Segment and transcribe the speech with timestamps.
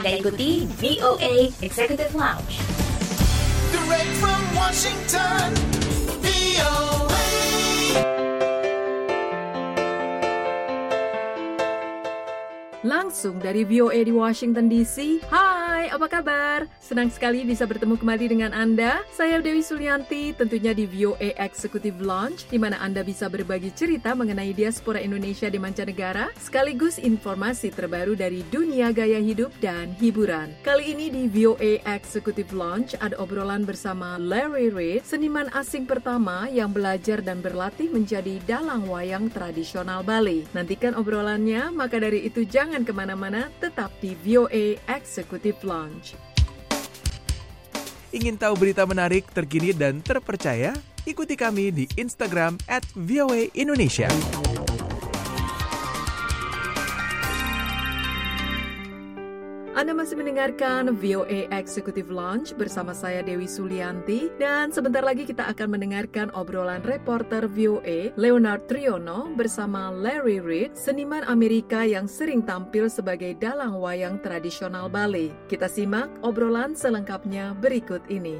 [0.00, 2.56] Anda ikuti VOA Executive Lounge.
[3.68, 5.52] Direct from Washington,
[6.24, 7.28] VOA.
[12.80, 15.20] Langsung dari VOA di Washington DC.
[15.28, 16.66] Hai, apa kabar?
[16.82, 19.06] Senang sekali bisa bertemu kembali dengan Anda.
[19.14, 24.50] Saya Dewi Sulianti, tentunya di VOA Executive Launch, di mana Anda bisa berbagi cerita mengenai
[24.50, 30.50] diaspora Indonesia di mancanegara, sekaligus informasi terbaru dari dunia gaya hidup dan hiburan.
[30.66, 36.74] Kali ini di VOA Executive Launch ada obrolan bersama Larry Reid, seniman asing pertama yang
[36.74, 40.42] belajar dan berlatih menjadi dalang wayang tradisional Bali.
[40.50, 46.18] Nantikan obrolannya, maka dari itu jangan ke mana-mana, tetap di VOA Executive Launch.
[48.10, 50.74] Ingin tahu berita menarik, terkini, dan terpercaya?
[51.06, 52.82] Ikuti kami di Instagram at
[53.54, 54.10] Indonesia.
[59.80, 65.72] Anda masih mendengarkan VOA Executive Launch bersama saya Dewi Sulianti dan sebentar lagi kita akan
[65.72, 73.32] mendengarkan obrolan reporter VOA Leonard Triono bersama Larry Reid, seniman Amerika yang sering tampil sebagai
[73.40, 75.32] dalang wayang tradisional Bali.
[75.48, 78.36] Kita simak obrolan selengkapnya berikut ini.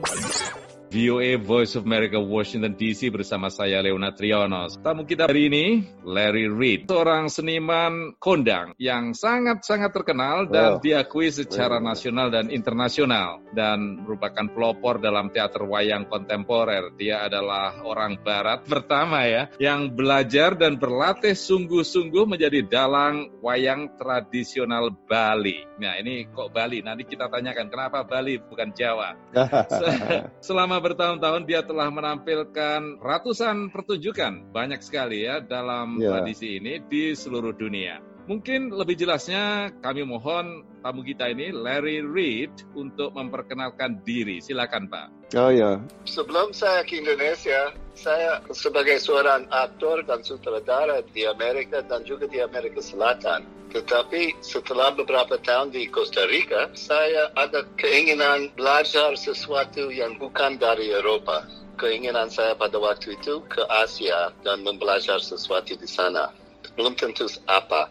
[0.91, 4.75] VOA Voice of America Washington DC bersama saya Leona Trionos.
[4.83, 11.79] Tamu kita hari ini Larry Reid, seorang seniman kondang yang sangat-sangat terkenal dan diakui secara
[11.79, 16.91] nasional dan internasional dan merupakan pelopor dalam teater wayang kontemporer.
[16.99, 24.91] Dia adalah orang barat pertama ya yang belajar dan berlatih sungguh-sungguh menjadi dalang wayang tradisional
[25.07, 25.63] Bali.
[25.79, 26.83] Nah, ini kok Bali?
[26.83, 29.15] Nanti kita tanyakan kenapa Bali bukan Jawa.
[30.51, 36.17] Selama bertahun-tahun dia telah menampilkan ratusan pertunjukan, banyak sekali ya dalam Ya.
[36.19, 38.01] tradisi ini di seluruh dunia.
[38.29, 44.39] Mungkin lebih jelasnya kami mohon tamu kita ini Larry Reid untuk memperkenalkan diri.
[44.39, 45.35] Silakan Pak.
[45.35, 52.07] Oh ya, Sebelum saya ke Indonesia, saya sebagai seorang aktor dan sutradara di Amerika dan
[52.07, 53.60] juga di Amerika Selatan.
[53.71, 60.91] Tetapi setelah beberapa tahun di Costa Rica, saya ada keinginan belajar sesuatu yang bukan dari
[60.91, 61.47] Eropa.
[61.79, 66.35] Keinginan saya pada waktu itu ke Asia dan membelajar sesuatu di sana.
[66.75, 67.89] Belum tentu apa.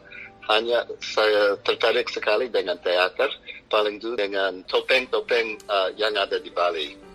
[0.50, 3.30] Hanya saya tertarik sekali dengan teater,
[3.70, 7.09] paling dulu dengan topeng-topeng uh, yang ada di Bali.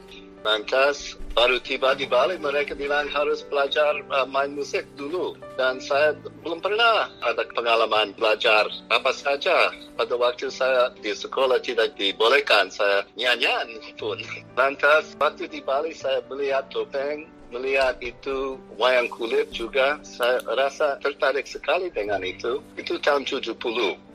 [0.45, 5.33] Lantas baru tiba di Bali mereka bilang harus belajar uh, main musik dulu.
[5.57, 6.13] Dan saya
[6.45, 9.73] belum pernah ada pengalaman belajar apa saja.
[9.97, 14.21] Pada waktu saya di sekolah tidak dibolehkan saya nyanyian pun.
[14.61, 21.49] Lantas waktu di Bali saya melihat topeng melihat itu wayang kulit juga saya rasa tertarik
[21.49, 22.61] sekali dengan itu.
[22.77, 23.57] Itu tahun 70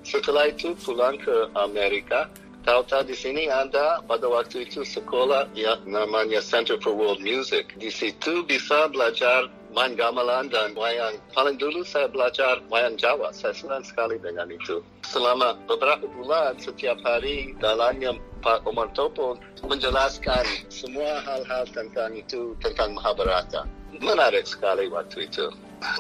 [0.06, 2.30] setelah itu pulang ke Amerika
[2.70, 7.74] Tahu-tahu di sini ada pada waktu itu sekolah yang namanya Center for World Music.
[7.82, 11.18] Di situ bisa belajar main gamelan dan wayang.
[11.34, 13.34] Paling dulu saya belajar wayang Jawa.
[13.34, 14.86] Saya senang sekali dengan itu.
[15.02, 18.14] Selama beberapa bulan setiap hari dalamnya
[18.46, 23.66] Pak Omar Topo menjelaskan semua hal-hal tentang itu, tentang Mahabharata.
[23.98, 25.50] Menarik sekali waktu itu.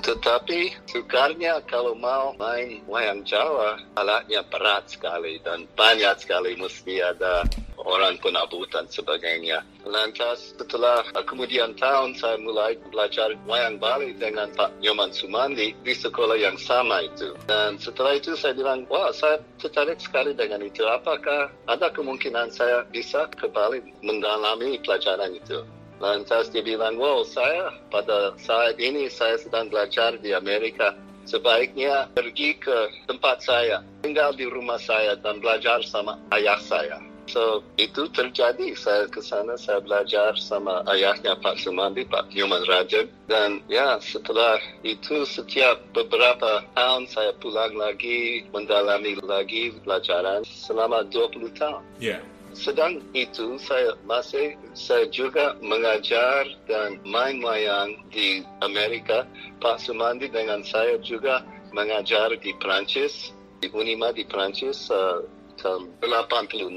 [0.04, 7.48] Tetapi sukarnya kalau mau main wayang Jawa, alatnya berat sekali dan banyak sekali mesti ada
[7.80, 9.64] orang penabut dan sebagainya.
[9.88, 15.94] Lantas setelah uh, kemudian tahun saya mulai belajar wayang Bali dengan Pak Nyoman Sumandi di
[15.96, 17.32] sekolah yang sama itu.
[17.48, 20.84] Dan setelah itu saya bilang, wah saya tertarik sekali dengan itu.
[20.84, 25.64] Apakah ada kemungkinan saya bisa ke Bali mendalami pelajaran itu?
[26.00, 30.96] Lantas dia bilang, wow saya pada saat ini saya sedang belajar di Amerika.
[31.28, 36.98] Sebaiknya pergi ke tempat saya, tinggal di rumah saya dan belajar sama ayah saya.
[37.30, 38.74] So, itu terjadi.
[38.74, 43.06] Saya ke sana, saya belajar sama ayahnya Pak Sumandi, Pak Nyoman Rajab.
[43.30, 51.54] Dan ya, setelah itu setiap beberapa tahun saya pulang lagi, mendalami lagi pelajaran selama 20
[51.54, 51.86] tahun.
[52.01, 52.18] Ya.
[52.54, 59.25] Sedang itu saya masih saya juga mengajar dan main wayang di Amerika.
[59.62, 63.31] Pak Sumandi dengan saya juga mengajar di Prancis,
[63.62, 65.22] di Unima di Prancis uh,
[65.60, 66.74] tahun 86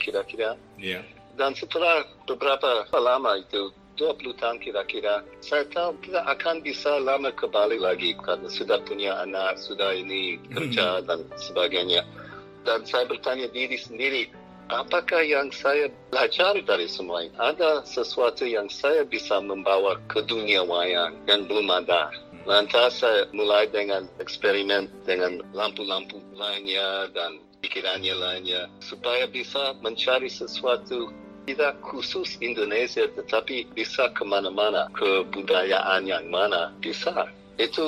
[0.00, 0.56] kira-kira.
[0.80, 1.04] Ya.
[1.34, 7.46] Dan setelah beberapa lama itu, 20 tahun kira-kira, saya tahu tidak akan bisa lama ke
[7.46, 12.02] Bali lagi karena sudah punya anak, sudah ini kerja dan sebagainya.
[12.64, 14.30] Dan saya bertanya diri sendiri,
[14.70, 17.34] apakah yang saya belajar dari semua ini?
[17.36, 22.08] Ada sesuatu yang saya bisa membawa ke dunia wayang yang belum ada.
[22.44, 31.08] Lantas saya mulai dengan eksperimen dengan lampu-lampu lainnya dan pikirannya lainnya supaya bisa mencari sesuatu
[31.48, 37.86] tidak khusus Indonesia tetapi bisa ke mana-mana kebudayaan yang mana bisa itu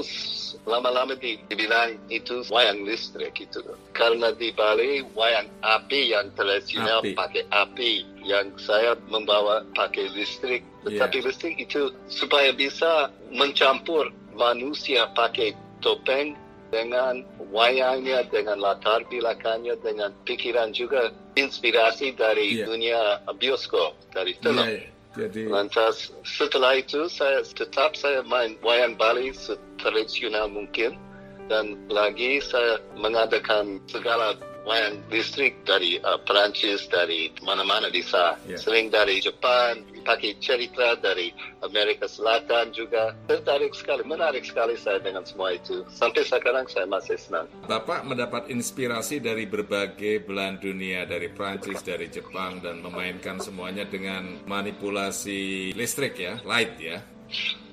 [0.62, 3.58] lama-lama di- dibilang itu wayang listrik itu
[3.90, 7.18] karena di Bali wayang api yang tradisional Api.
[7.18, 7.92] pakai api
[8.22, 15.50] yang saya membawa pakai listrik tetapi listrik itu supaya bisa mencampur manusia pakai
[15.82, 16.38] topeng
[16.70, 22.66] dengan wayangnya dengan latar belakangnya dengan pikiran juga inspirasi dari Iya.
[22.66, 23.00] dunia
[23.38, 24.90] bioskop dari film Iya, iya.
[25.16, 29.32] Jadi Lantas setelah itu saya tetap saya main wayang Bali
[29.80, 31.00] tradisional mungkin.
[31.46, 34.36] Dan lagi saya mengadakan segala
[34.66, 38.58] wayang listrik dari uh, Perancis dari mana-mana bisa Ya.
[38.58, 41.30] sering dari Jepang pakai cerita dari
[41.62, 47.14] Amerika Selatan juga tertarik sekali menarik sekali saya dengan semua itu sampai sekarang saya masih
[47.18, 53.86] senang Bapak mendapat inspirasi dari berbagai belahan dunia, dari Prancis, dari Jepang, dan memainkan semuanya
[53.86, 56.98] dengan manipulasi listrik ya, light ya.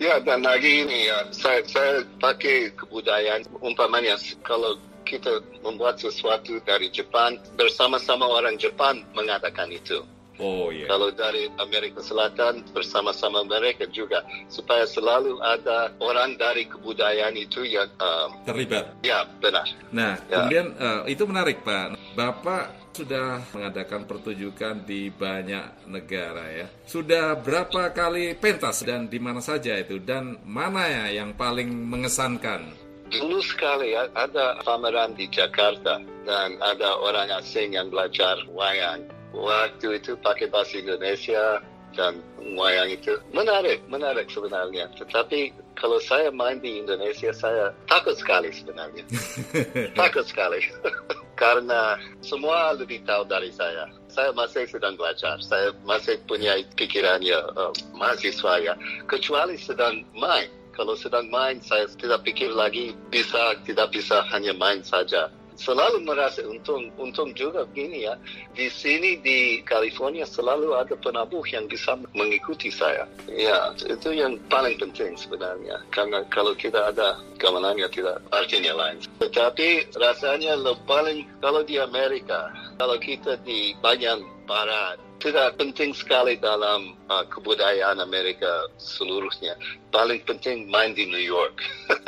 [0.02, 6.90] Ya, dan lagi ini ya, saya, saya pakai kebudayaan umpamanya kalau kita membuat sesuatu dari
[6.90, 10.02] Jepang, bersama-sama orang Jepang mengadakan itu.
[10.42, 10.90] Oh iya.
[10.90, 14.26] Kalau dari Amerika Selatan, bersama-sama mereka juga.
[14.50, 18.98] Supaya selalu ada orang dari kebudayaan itu yang, um, Terlibat.
[19.06, 19.62] ya benar.
[19.94, 20.42] Nah, Ya.
[20.42, 22.18] kemudian eh, itu menarik Pak.
[22.18, 22.66] Bapak
[22.98, 26.68] sudah mengadakan pertunjukan di banyak negara ya.
[26.86, 32.74] Sudah berapa kali pentas dan di mana saja itu dan mana ya yang paling mengesankan?
[33.14, 39.06] Dulu sekali ada pameran di Jakarta dan ada orang asing yang belajar wayang.
[39.34, 41.62] Waktu itu pakai bahasa Indonesia
[41.94, 42.22] dan
[42.58, 44.90] wayang itu menarik, menarik sebenarnya.
[44.98, 49.06] Tetapi kalau saya main di Indonesia, saya takut sekali sebenarnya.
[50.00, 50.62] takut sekali.
[51.42, 53.90] Karena semua lebih tahu dari saya.
[54.10, 55.42] Saya masih sedang belajar.
[55.42, 58.74] Saya masih punya pikirannya uh, mahasiswa ya.
[59.10, 60.50] Kecuali sedang main.
[60.74, 65.30] Kalau sedang main, saya tidak pikir lagi bisa, tidak bisa hanya main saja.
[65.54, 68.18] Selalu merasa untung, untung juga begini ya.
[68.58, 73.06] Di sini di California selalu ada penabuh yang bisa mengikuti saya.
[73.30, 75.78] Ya, itu yang paling penting sebenarnya.
[75.94, 78.98] Karena kalau tidak ada gamelannya tidak artinya lain.
[79.22, 82.50] Tetapi rasanya lebih paling kalau di Amerika,
[82.82, 89.56] kalau kita di bagian barat, tidak penting sekali dalam uh, kebudayaan Amerika seluruhnya.
[89.90, 91.64] Paling penting main di New York.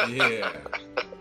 [0.08, 0.52] Iya.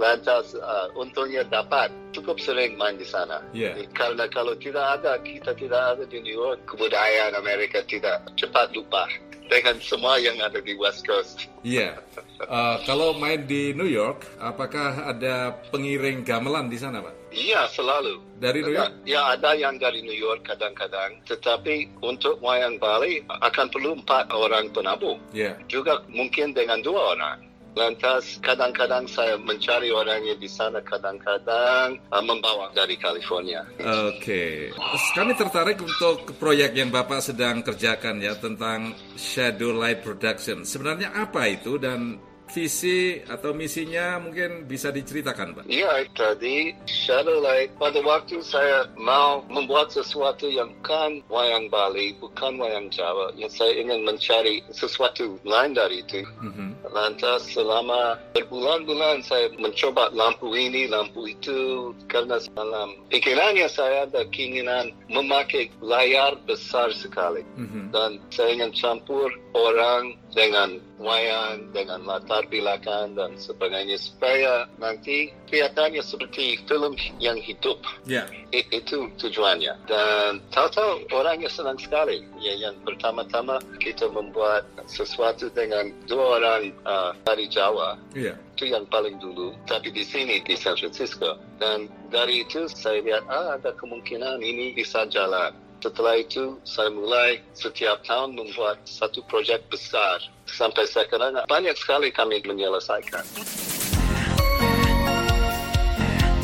[0.00, 3.44] Lantas uh, untungnya dapat cukup sering main di sana.
[3.52, 3.76] Iya.
[3.92, 9.04] Karena kalau tidak ada, kita tidak ada di New York, kebudayaan Amerika tidak cepat lupa
[9.50, 11.50] dengan semua yang ada di West Coast.
[11.66, 11.98] Iya.
[12.40, 17.34] Eh, kalau main di New York, apakah ada pengiring gamelan di sana, Pak?
[17.34, 18.22] Iya, selalu.
[18.40, 19.04] Dari New York?
[19.04, 21.20] Ya, ada yang dari New York kadang-kadang.
[21.26, 25.18] Tetapi untuk wayang Bali akan perlu empat orang penabuh.
[25.34, 25.58] Iya.
[25.66, 27.49] Juga mungkin dengan dua orang.
[27.78, 33.62] Lantas kadang-kadang saya mencari orangnya di sana, kadang-kadang uh, membawa dari California.
[33.78, 34.74] Oke,
[35.14, 40.66] kami tertarik untuk proyek yang Bapak sedang kerjakan ya tentang Shadow Light Production.
[40.66, 45.64] Sebenarnya apa itu dan visi atau misinya mungkin bisa diceritakan, Pak?
[45.70, 52.90] Iya, tadi Shadowlight pada waktu saya mau membuat sesuatu yang bukan wayang Bali, bukan wayang
[52.90, 56.26] Jawa, yang saya ingin mencari sesuatu lain dari itu.
[56.42, 56.90] Mhm.
[56.90, 64.90] Lantas selama berbulan-bulan saya mencoba lampu ini, lampu itu, karena dalam pikirannya saya ada keinginan
[65.06, 67.46] memakai layar besar sekali.
[67.54, 67.94] Mhm.
[67.94, 76.00] Dan saya ingin campur orang dengan wayang, dengan latar belakang dan sebagainya supaya nanti kelihatannya
[76.00, 77.82] seperti film yang hidup.
[78.06, 79.74] Ya, I- itu tujuannya.
[79.90, 82.22] Dan tahu-tahu orangnya senang sekali.
[82.38, 87.98] Ya, yang pertama-tama kita membuat sesuatu dengan dua orang uh, dari Jawa.
[88.14, 88.38] iya.
[88.56, 89.56] Itu yang paling dulu.
[89.64, 91.40] Tapi di sini, di San Francisco.
[91.56, 95.56] Dan dari itu saya lihat, ah, ada kemungkinan ini bisa jalan.
[95.80, 100.20] Setelah itu saya mulai setiap tahun membuat satu proyek besar.
[100.44, 103.24] Sampai sekarang banyak sekali kami menyelesaikan.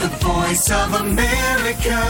[0.01, 2.01] The voice of America.